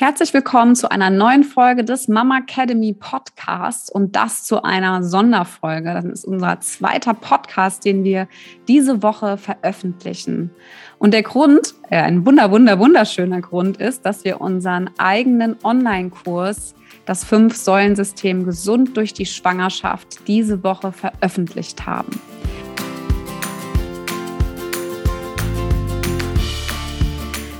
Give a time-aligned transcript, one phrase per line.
[0.00, 5.92] Herzlich willkommen zu einer neuen Folge des Mama Academy Podcasts und das zu einer Sonderfolge.
[5.92, 8.26] Das ist unser zweiter Podcast, den wir
[8.66, 10.52] diese Woche veröffentlichen.
[10.98, 16.74] Und der Grund, äh, ein wunder, wunder, wunderschöner Grund ist, dass wir unseren eigenen Online-Kurs,
[17.04, 22.18] das Fünf-Säulen-System Gesund durch die Schwangerschaft, diese Woche veröffentlicht haben.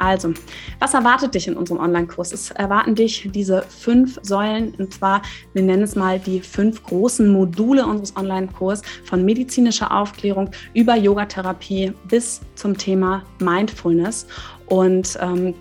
[0.00, 0.32] Also,
[0.78, 2.32] was erwartet dich in unserem Online-Kurs?
[2.32, 5.20] Es erwarten dich diese fünf Säulen, und zwar,
[5.52, 11.92] wir nennen es mal die fünf großen Module unseres Online-Kurs von medizinischer Aufklärung über Yogatherapie
[12.08, 14.26] bis zum Thema Mindfulness.
[14.66, 15.54] Und ähm,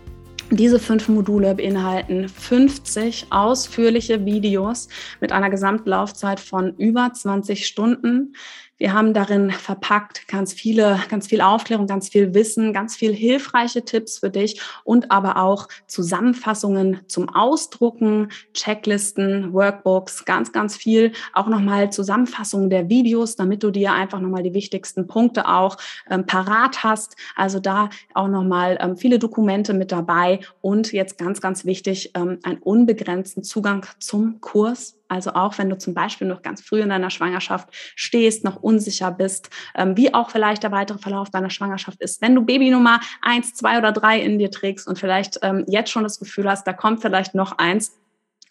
[0.51, 4.87] diese fünf Module beinhalten 50 ausführliche Videos
[5.19, 8.33] mit einer Gesamtlaufzeit von über 20 Stunden.
[8.79, 13.83] Wir haben darin verpackt ganz viele, ganz viel Aufklärung, ganz viel Wissen, ganz viel hilfreiche
[13.83, 21.11] Tipps für dich und aber auch Zusammenfassungen zum Ausdrucken, Checklisten, Workbooks, ganz, ganz viel.
[21.33, 25.75] Auch nochmal Zusammenfassungen der Videos, damit du dir einfach nochmal die wichtigsten Punkte auch
[26.09, 27.17] ähm, parat hast.
[27.35, 32.39] Also da auch nochmal ähm, viele Dokumente mit dabei und jetzt ganz, ganz wichtig, ähm,
[32.43, 36.89] einen unbegrenzten Zugang zum Kurs also auch wenn du zum Beispiel noch ganz früh in
[36.89, 42.01] deiner Schwangerschaft stehst, noch unsicher bist, ähm, wie auch vielleicht der weitere Verlauf deiner Schwangerschaft
[42.01, 42.21] ist.
[42.21, 45.91] Wenn du Baby Nummer eins, zwei oder drei in dir trägst und vielleicht ähm, jetzt
[45.91, 47.97] schon das Gefühl hast, da kommt vielleicht noch eins,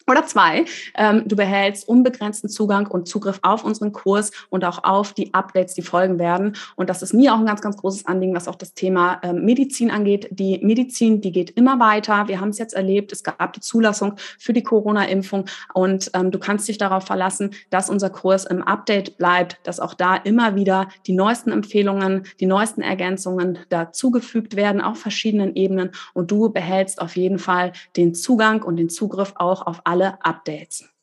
[0.09, 0.65] oder zwei,
[0.95, 5.73] ähm, du behältst unbegrenzten Zugang und Zugriff auf unseren Kurs und auch auf die Updates,
[5.73, 6.55] die folgen werden.
[6.75, 9.45] Und das ist mir auch ein ganz, ganz großes Anliegen, was auch das Thema ähm,
[9.45, 10.27] Medizin angeht.
[10.31, 12.27] Die Medizin, die geht immer weiter.
[12.27, 13.11] Wir haben es jetzt erlebt.
[13.11, 17.89] Es gab die Zulassung für die Corona-Impfung und ähm, du kannst dich darauf verlassen, dass
[17.89, 22.81] unser Kurs im Update bleibt, dass auch da immer wieder die neuesten Empfehlungen, die neuesten
[22.81, 28.77] Ergänzungen dazugefügt werden auf verschiedenen Ebenen und du behältst auf jeden Fall den Zugang und
[28.77, 30.98] den Zugriff auch auf alle alle Updates.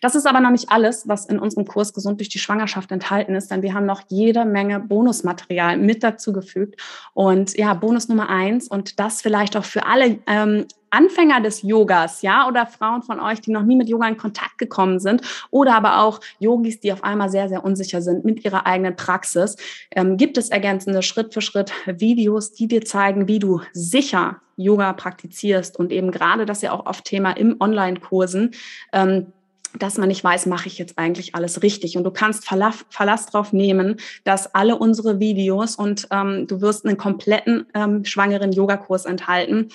[0.00, 3.34] Das ist aber noch nicht alles, was in unserem Kurs Gesund durch die Schwangerschaft enthalten
[3.34, 6.80] ist, denn wir haben noch jede Menge Bonusmaterial mit dazu gefügt.
[7.14, 12.22] Und ja, Bonus Nummer eins und das vielleicht auch für alle ähm, Anfänger des Yogas,
[12.22, 15.74] ja, oder Frauen von euch, die noch nie mit Yoga in Kontakt gekommen sind, oder
[15.74, 19.56] aber auch Yogis, die auf einmal sehr, sehr unsicher sind mit ihrer eigenen Praxis,
[19.94, 24.92] ähm, gibt es ergänzende Schritt für Schritt Videos, die dir zeigen, wie du sicher Yoga
[24.92, 28.52] praktizierst und eben gerade das ja auch oft Thema im Online-Kursen.
[28.92, 29.32] Ähm,
[29.78, 31.96] dass man nicht weiß, mache ich jetzt eigentlich alles richtig.
[31.96, 36.86] Und du kannst Verlass, Verlass drauf nehmen, dass alle unsere Videos und ähm, du wirst
[36.86, 39.68] einen kompletten ähm, schwangeren Yogakurs enthalten,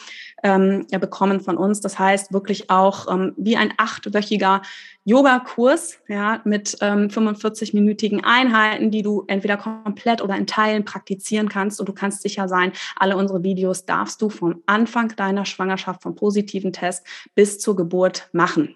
[0.44, 1.80] ähm, bekommen von uns.
[1.82, 4.62] Das heißt wirklich auch ähm, wie ein achtwöchiger
[5.06, 11.80] Yogakurs ja, mit ähm, 45-minütigen Einheiten, die du entweder komplett oder in Teilen praktizieren kannst.
[11.80, 16.16] Und du kannst sicher sein, alle unsere Videos darfst du vom Anfang deiner Schwangerschaft, vom
[16.16, 17.06] positiven Test
[17.36, 18.76] bis zur Geburt machen.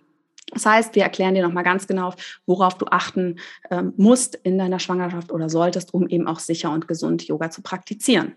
[0.53, 2.13] Das heißt, wir erklären dir nochmal ganz genau,
[2.46, 6.88] worauf du achten ähm, musst in deiner Schwangerschaft oder solltest, um eben auch sicher und
[6.88, 8.35] gesund Yoga zu praktizieren.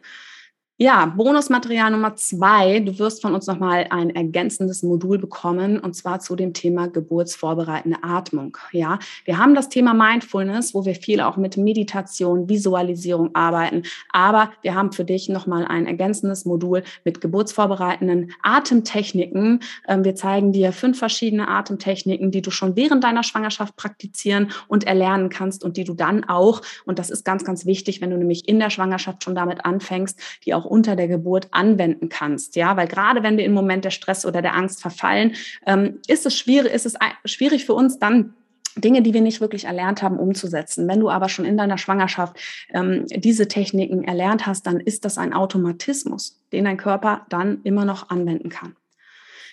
[0.83, 2.81] Ja, Bonusmaterial Nummer zwei.
[2.81, 7.99] Du wirst von uns nochmal ein ergänzendes Modul bekommen und zwar zu dem Thema geburtsvorbereitende
[8.01, 8.57] Atmung.
[8.73, 13.83] Ja, wir haben das Thema Mindfulness, wo wir viel auch mit Meditation, Visualisierung arbeiten.
[14.09, 19.61] Aber wir haben für dich nochmal ein ergänzendes Modul mit geburtsvorbereitenden Atemtechniken.
[19.87, 24.85] Ähm, wir zeigen dir fünf verschiedene Atemtechniken, die du schon während deiner Schwangerschaft praktizieren und
[24.85, 28.17] erlernen kannst und die du dann auch, und das ist ganz, ganz wichtig, wenn du
[28.17, 32.57] nämlich in der Schwangerschaft schon damit anfängst, die auch unter der Geburt anwenden kannst.
[32.57, 35.35] Ja, weil gerade wenn wir im Moment der Stress oder der Angst verfallen,
[35.67, 36.95] ähm, ist es schwierig, ist es
[37.25, 38.35] schwierig für uns dann
[38.77, 40.87] Dinge, die wir nicht wirklich erlernt haben, umzusetzen.
[40.87, 42.37] Wenn du aber schon in deiner Schwangerschaft
[42.73, 47.85] ähm, diese Techniken erlernt hast, dann ist das ein Automatismus, den dein Körper dann immer
[47.85, 48.77] noch anwenden kann.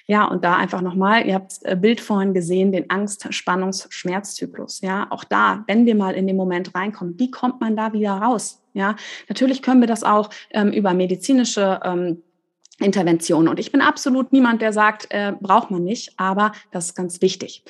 [0.10, 4.80] Ja, und da einfach nochmal, ihr habt äh, Bild vorhin gesehen, den Angst-, Spannungs-, Schmerzzyklus.
[4.80, 8.12] Ja, auch da, wenn wir mal in den Moment reinkommen, wie kommt man da wieder
[8.12, 8.64] raus?
[8.74, 8.96] Ja,
[9.28, 12.24] natürlich können wir das auch ähm, über medizinische ähm,
[12.80, 13.50] Interventionen.
[13.50, 17.22] Und ich bin absolut niemand, der sagt, äh, braucht man nicht, aber das ist ganz
[17.22, 17.66] wichtig.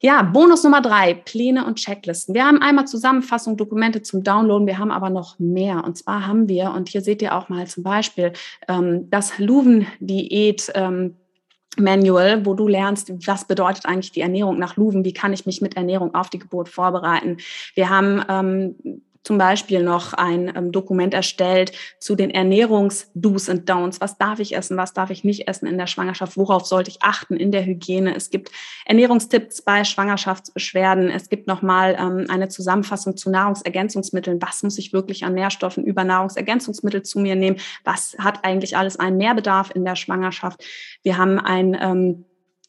[0.00, 2.34] Ja, Bonus Nummer drei, Pläne und Checklisten.
[2.34, 5.84] Wir haben einmal Zusammenfassung, Dokumente zum Downloaden, wir haben aber noch mehr.
[5.84, 8.32] Und zwar haben wir, und hier seht ihr auch mal zum Beispiel
[8.68, 10.72] ähm, das Luven-Diät.
[10.74, 11.16] Ähm,
[11.78, 15.62] Manual, wo du lernst, was bedeutet eigentlich die Ernährung nach Luven, wie kann ich mich
[15.62, 17.38] mit Ernährung auf die Geburt vorbereiten.
[17.74, 24.00] Wir haben ähm, zum Beispiel noch ein ähm, Dokument erstellt zu den Ernährungs-Do's und Don'ts.
[24.00, 24.76] Was darf ich essen?
[24.76, 26.36] Was darf ich nicht essen in der Schwangerschaft?
[26.36, 28.14] Worauf sollte ich achten in der Hygiene?
[28.14, 28.50] Es gibt
[28.84, 31.10] Ernährungstipps bei Schwangerschaftsbeschwerden.
[31.10, 34.42] Es gibt nochmal ähm, eine Zusammenfassung zu Nahrungsergänzungsmitteln.
[34.42, 37.58] Was muss ich wirklich an Nährstoffen über Nahrungsergänzungsmittel zu mir nehmen?
[37.84, 40.64] Was hat eigentlich alles einen Mehrbedarf in der Schwangerschaft?
[41.02, 42.24] Wir haben ein ähm,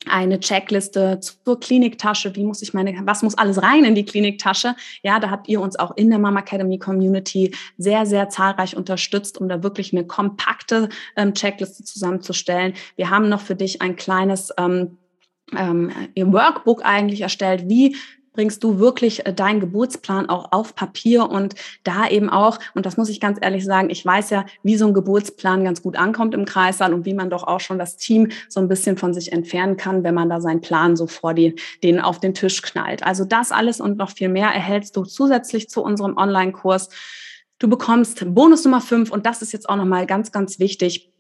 [0.10, 4.76] eine Checkliste zur Kliniktasche, wie muss ich meine, was muss alles rein in die Kliniktasche?
[5.02, 9.40] Ja, da habt ihr uns auch in der Mama Academy Community sehr, sehr zahlreich unterstützt,
[9.40, 12.74] um da wirklich eine kompakte ähm, Checkliste zusammenzustellen.
[12.96, 14.98] Wir haben noch für dich ein kleines ähm,
[15.56, 17.96] ähm, Workbook eigentlich erstellt, wie
[18.34, 22.98] bringst du wirklich äh, deinen Geburtsplan auch auf Papier und da eben auch, und das
[22.98, 26.34] muss ich ganz ehrlich sagen, ich weiß ja, wie so ein Geburtsplan ganz gut ankommt
[26.34, 29.32] im Kreissaal und wie man doch auch schon das Team so ein bisschen von sich
[29.32, 33.04] entfernen kann, wenn man da seinen Plan so vor die, den auf den Tisch knallt.
[33.04, 36.90] Also das alles und noch viel mehr erhältst du zusätzlich zu unserem Online-Kurs.
[37.60, 41.13] Du bekommst Bonus Nummer fünf und das ist jetzt auch nochmal ganz, ganz wichtig.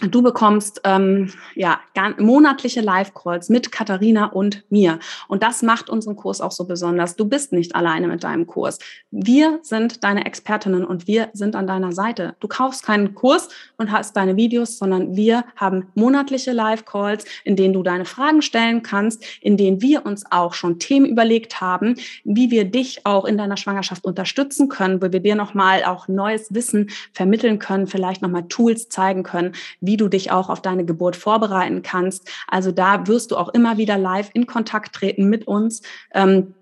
[0.00, 1.80] Du bekommst ähm, ja
[2.18, 5.00] monatliche Live-Calls mit Katharina und mir.
[5.26, 7.16] Und das macht unseren Kurs auch so besonders.
[7.16, 8.78] Du bist nicht alleine mit deinem Kurs.
[9.10, 12.36] Wir sind deine Expertinnen und wir sind an deiner Seite.
[12.38, 17.74] Du kaufst keinen Kurs und hast deine Videos, sondern wir haben monatliche Live-Calls, in denen
[17.74, 22.52] du deine Fragen stellen kannst, in denen wir uns auch schon Themen überlegt haben, wie
[22.52, 26.90] wir dich auch in deiner Schwangerschaft unterstützen können, wo wir dir nochmal auch neues Wissen
[27.12, 29.54] vermitteln können, vielleicht nochmal Tools zeigen können,
[29.88, 32.30] wie du dich auch auf deine Geburt vorbereiten kannst.
[32.46, 35.80] Also da wirst du auch immer wieder live in Kontakt treten mit uns.
[36.12, 36.54] Ähm,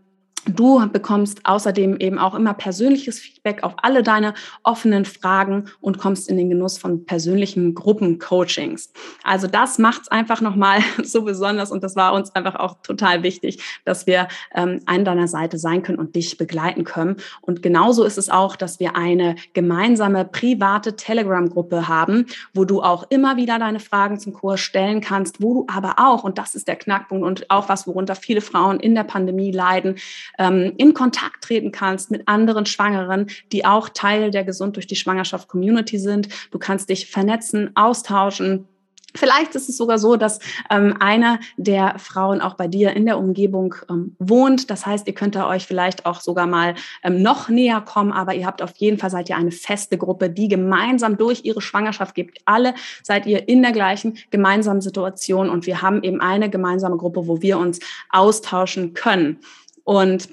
[0.48, 4.32] Du bekommst außerdem eben auch immer persönliches Feedback auf alle deine
[4.62, 8.92] offenen Fragen und kommst in den Genuss von persönlichen Gruppencoachings.
[9.24, 13.24] Also das macht es einfach nochmal so besonders und das war uns einfach auch total
[13.24, 17.16] wichtig, dass wir ähm, an deiner Seite sein können und dich begleiten können.
[17.40, 23.04] Und genauso ist es auch, dass wir eine gemeinsame private Telegram-Gruppe haben, wo du auch
[23.10, 26.68] immer wieder deine Fragen zum Kurs stellen kannst, wo du aber auch, und das ist
[26.68, 29.96] der Knackpunkt und auch was, worunter viele Frauen in der Pandemie leiden,
[30.38, 34.96] ähm, in Kontakt treten kannst mit anderen Schwangeren, die auch Teil der Gesund durch die
[34.96, 36.28] Schwangerschaft Community sind.
[36.50, 38.68] Du kannst dich vernetzen, austauschen.
[39.16, 40.38] Vielleicht ist es sogar so, dass
[40.70, 44.70] ähm, eine der Frauen auch bei dir in der Umgebung ähm, wohnt.
[44.70, 48.34] Das heißt, ihr könnt da euch vielleicht auch sogar mal ähm, noch näher kommen, aber
[48.34, 52.14] ihr habt auf jeden Fall seid ihr eine feste Gruppe, die gemeinsam durch ihre Schwangerschaft
[52.14, 52.38] geht.
[52.44, 57.26] Alle seid ihr in der gleichen gemeinsamen Situation und wir haben eben eine gemeinsame Gruppe,
[57.26, 57.80] wo wir uns
[58.10, 59.40] austauschen können
[59.86, 60.28] und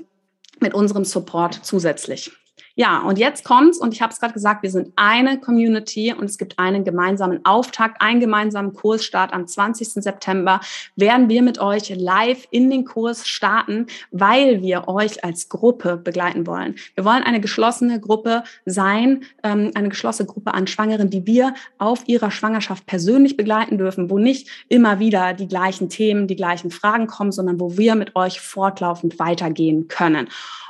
[0.59, 2.31] mit unserem Support zusätzlich.
[2.75, 6.25] Ja, und jetzt kommt's und ich habe es gerade gesagt, wir sind eine Community und
[6.25, 9.89] es gibt einen gemeinsamen Auftakt, einen gemeinsamen Kursstart am 20.
[9.89, 10.59] September
[10.95, 16.47] werden wir mit euch live in den Kurs starten, weil wir euch als Gruppe begleiten
[16.47, 16.73] wollen.
[16.95, 22.07] Wir wollen eine geschlossene Gruppe sein, ähm, eine geschlossene Gruppe an Schwangeren, die wir auf
[22.07, 27.05] ihrer Schwangerschaft persönlich begleiten dürfen, wo nicht immer wieder die gleichen Themen, die gleichen Fragen
[27.05, 30.27] kommen, sondern wo wir mit euch fortlaufend weitergehen können.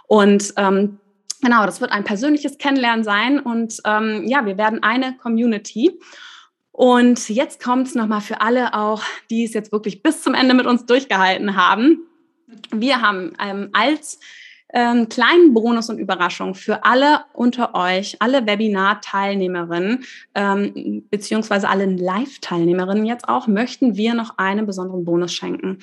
[0.08, 1.00] Und ähm,
[1.44, 6.00] Genau, das wird ein persönliches Kennenlernen sein und ähm, ja, wir werden eine Community.
[6.72, 10.54] Und jetzt kommt es nochmal für alle auch, die es jetzt wirklich bis zum Ende
[10.54, 12.08] mit uns durchgehalten haben.
[12.72, 14.22] Wir haben ähm, als
[14.74, 20.04] ähm, kleinen Bonus und Überraschung für alle unter euch, alle Webinar-Teilnehmerinnen
[20.36, 25.80] ähm, beziehungsweise alle Live-Teilnehmerinnen jetzt auch, möchten wir noch einen besonderen Bonus schenken.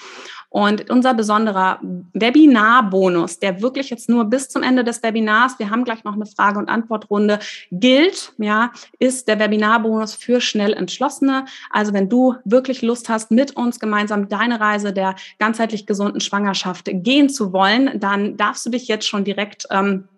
[0.49, 1.79] Und unser besonderer
[2.13, 6.27] Webinar-Bonus, der wirklich jetzt nur bis zum Ende des Webinars, wir haben gleich noch eine
[6.27, 7.39] Frage- und Antwortrunde,
[7.71, 11.45] gilt, ja, ist der Webinar-Bonus für schnell Entschlossene.
[11.71, 16.91] Also wenn du wirklich Lust hast, mit uns gemeinsam deine Reise der ganzheitlich gesunden Schwangerschaft
[16.93, 20.09] gehen zu wollen, dann darfst du dich jetzt schon direkt ähm,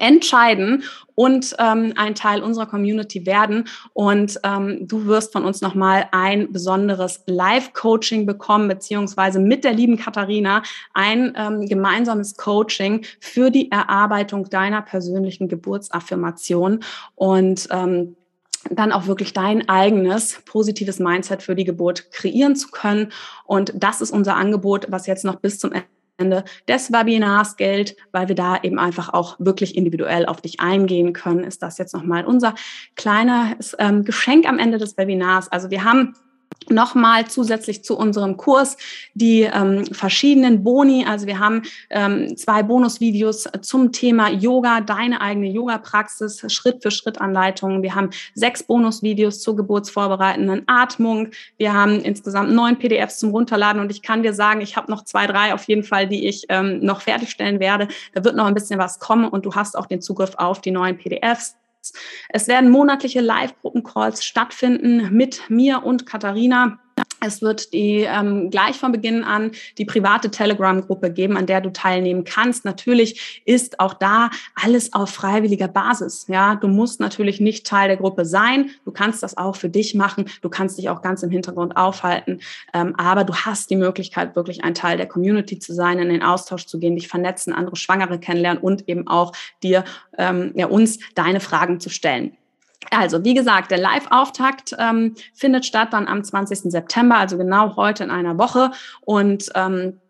[0.00, 3.68] entscheiden und ähm, ein Teil unserer Community werden.
[3.92, 9.96] Und ähm, du wirst von uns nochmal ein besonderes Live-Coaching bekommen, beziehungsweise mit der lieben
[9.96, 16.80] Katharina ein ähm, gemeinsames Coaching für die Erarbeitung deiner persönlichen Geburtsaffirmation.
[17.14, 18.16] Und ähm,
[18.70, 23.12] dann auch wirklich dein eigenes positives Mindset für die Geburt kreieren zu können.
[23.44, 25.72] Und das ist unser Angebot, was jetzt noch bis zum
[26.16, 31.12] Ende des Webinars gilt, weil wir da eben einfach auch wirklich individuell auf dich eingehen
[31.12, 32.54] können, ist das jetzt nochmal unser
[32.94, 35.50] kleines ähm, Geschenk am Ende des Webinars.
[35.50, 36.14] Also wir haben
[36.70, 38.76] nochmal zusätzlich zu unserem Kurs
[39.14, 41.04] die ähm, verschiedenen Boni.
[41.06, 47.20] Also wir haben ähm, zwei Bonusvideos zum Thema Yoga, deine eigene Yoga-Praxis, Schritt für Schritt
[47.20, 47.82] Anleitungen.
[47.82, 51.28] Wir haben sechs Bonusvideos zur geburtsvorbereitenden Atmung.
[51.56, 55.04] Wir haben insgesamt neun PDFs zum Runterladen und ich kann dir sagen, ich habe noch
[55.04, 57.88] zwei, drei auf jeden Fall, die ich ähm, noch fertigstellen werde.
[58.14, 60.70] Da wird noch ein bisschen was kommen und du hast auch den Zugriff auf die
[60.70, 61.56] neuen PDFs.
[62.28, 66.78] Es werden monatliche Live-Gruppencalls stattfinden mit mir und Katharina.
[67.24, 71.72] Es wird die ähm, gleich von Beginn an die private Telegram-Gruppe geben, an der du
[71.72, 72.64] teilnehmen kannst.
[72.64, 76.26] Natürlich ist auch da alles auf freiwilliger Basis.
[76.28, 78.70] Ja, du musst natürlich nicht Teil der Gruppe sein.
[78.84, 80.26] Du kannst das auch für dich machen.
[80.42, 82.40] Du kannst dich auch ganz im Hintergrund aufhalten.
[82.74, 86.22] Ähm, aber du hast die Möglichkeit, wirklich ein Teil der Community zu sein, in den
[86.22, 89.84] Austausch zu gehen, dich vernetzen, andere Schwangere kennenlernen und eben auch dir,
[90.18, 92.36] ähm, ja, uns deine Fragen zu stellen.
[92.90, 96.70] Also, wie gesagt, der Live-Auftakt ähm, findet statt dann am 20.
[96.70, 98.70] September, also genau heute in einer Woche.
[99.00, 100.00] Und ähm,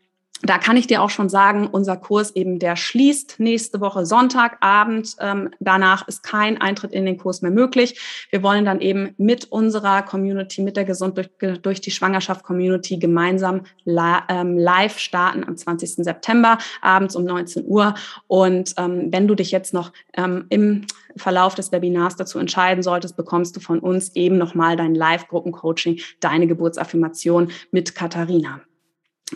[0.45, 5.17] da kann ich dir auch schon sagen, unser Kurs eben, der schließt nächste Woche Sonntagabend.
[5.19, 8.01] Ähm, danach ist kein Eintritt in den Kurs mehr möglich.
[8.31, 11.31] Wir wollen dann eben mit unserer Community, mit der Gesund durch,
[11.63, 16.05] durch die Schwangerschaft Community gemeinsam ähm, live starten am 20.
[16.05, 17.95] September abends um 19 Uhr.
[18.27, 20.87] Und ähm, wenn du dich jetzt noch ähm, im
[21.17, 26.47] Verlauf des Webinars dazu entscheiden solltest, bekommst du von uns eben nochmal dein Live-Gruppencoaching, deine
[26.47, 28.61] Geburtsaffirmation mit Katharina.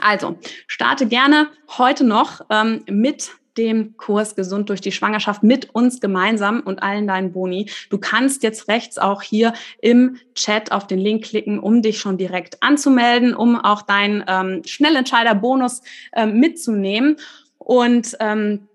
[0.00, 6.00] Also, starte gerne heute noch ähm, mit dem Kurs Gesund durch die Schwangerschaft mit uns
[6.00, 7.68] gemeinsam und allen deinen Boni.
[7.90, 9.52] Du kannst jetzt rechts auch hier
[9.82, 14.62] im Chat auf den Link klicken, um dich schon direkt anzumelden, um auch deinen ähm,
[14.64, 15.82] Schnellentscheider-Bonus
[16.14, 17.16] ähm, mitzunehmen.
[17.58, 18.68] Und ähm,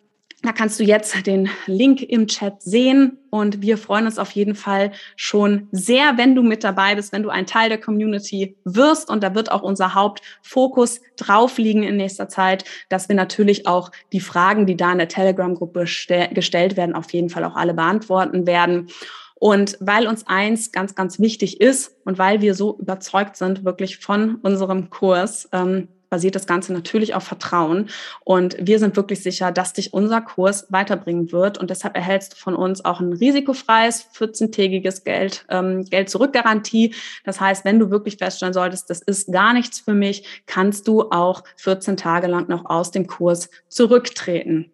[0.44, 4.56] da kannst du jetzt den Link im Chat sehen und wir freuen uns auf jeden
[4.56, 9.10] Fall schon sehr, wenn du mit dabei bist, wenn du ein Teil der Community wirst
[9.10, 13.90] und da wird auch unser Hauptfokus drauf liegen in nächster Zeit, dass wir natürlich auch
[14.12, 15.86] die Fragen, die da in der Telegram-Gruppe
[16.34, 18.90] gestellt werden, auf jeden Fall auch alle beantworten werden.
[19.36, 23.98] Und weil uns eins ganz, ganz wichtig ist und weil wir so überzeugt sind wirklich
[23.98, 27.90] von unserem Kurs, ähm, basiert das Ganze natürlich auf Vertrauen.
[28.24, 31.58] Und wir sind wirklich sicher, dass dich unser Kurs weiterbringen wird.
[31.58, 36.94] Und deshalb erhältst du von uns auch ein risikofreies 14-tägiges Geld, ähm, Geld zurückgarantie.
[37.24, 41.10] Das heißt, wenn du wirklich feststellen solltest, das ist gar nichts für mich, kannst du
[41.10, 44.70] auch 14 Tage lang noch aus dem Kurs zurücktreten.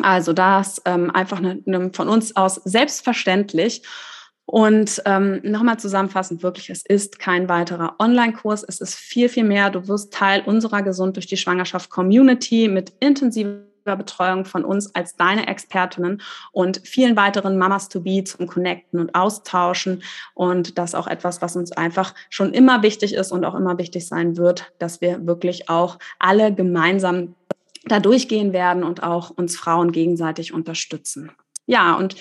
[0.00, 3.82] Also das ähm, einfach ne, ne, von uns aus selbstverständlich.
[4.46, 9.70] Und ähm, nochmal zusammenfassend, wirklich, es ist kein weiterer Online-Kurs, es ist viel, viel mehr.
[9.70, 15.16] Du wirst Teil unserer Gesund durch die Schwangerschaft Community mit intensiver Betreuung von uns als
[15.16, 16.22] deine Expertinnen
[16.52, 20.02] und vielen weiteren Mamas to be zum Connecten und Austauschen.
[20.34, 24.06] Und das auch etwas, was uns einfach schon immer wichtig ist und auch immer wichtig
[24.06, 27.34] sein wird, dass wir wirklich auch alle gemeinsam
[27.84, 31.30] da durchgehen werden und auch uns Frauen gegenseitig unterstützen.
[31.66, 32.16] Ja, und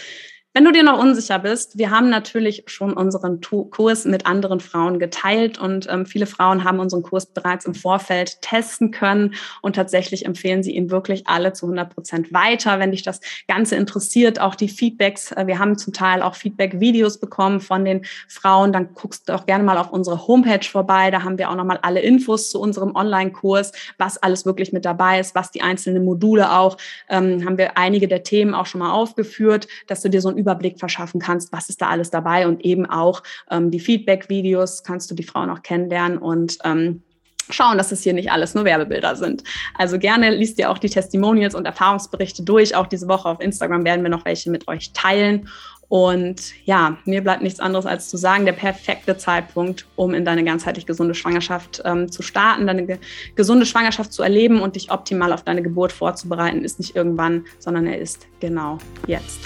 [0.56, 5.00] wenn du dir noch unsicher bist, wir haben natürlich schon unseren Kurs mit anderen Frauen
[5.00, 10.26] geteilt und ähm, viele Frauen haben unseren Kurs bereits im Vorfeld testen können und tatsächlich
[10.26, 12.80] empfehlen sie ihn wirklich alle zu 100 Prozent weiter.
[12.80, 13.20] Wenn dich das
[13.50, 18.06] Ganze interessiert, auch die Feedbacks, äh, wir haben zum Teil auch Feedback-Videos bekommen von den
[18.30, 21.12] Frauen, dann guckst du auch gerne mal auf unsere Homepage vorbei.
[21.12, 25.20] Da haben wir auch nochmal alle Infos zu unserem Online-Kurs, was alles wirklich mit dabei
[25.20, 26.78] ist, was die einzelnen Module auch,
[27.10, 30.45] ähm, haben wir einige der Themen auch schon mal aufgeführt, dass du dir so ein
[30.46, 35.10] Überblick verschaffen kannst, was ist da alles dabei und eben auch ähm, die Feedback-Videos kannst
[35.10, 37.02] du die Frauen auch kennenlernen und ähm,
[37.50, 39.44] schauen, dass es hier nicht alles nur Werbebilder sind.
[39.76, 42.76] Also gerne liest ihr auch die Testimonials und Erfahrungsberichte durch.
[42.76, 45.48] Auch diese Woche auf Instagram werden wir noch welche mit euch teilen.
[45.88, 50.44] Und ja, mir bleibt nichts anderes als zu sagen, der perfekte Zeitpunkt, um in deine
[50.44, 52.98] ganzheitlich gesunde Schwangerschaft ähm, zu starten, deine ge
[53.36, 57.86] gesunde Schwangerschaft zu erleben und dich optimal auf deine Geburt vorzubereiten, ist nicht irgendwann, sondern
[57.86, 59.40] er ist genau jetzt.